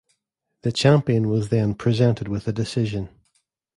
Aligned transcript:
The 0.63 0.71
champion 0.71 1.29
was 1.29 1.49
then 1.49 1.75
presented 1.75 2.27
with 2.27 2.47
a 2.47 2.51
decision. 2.51 3.09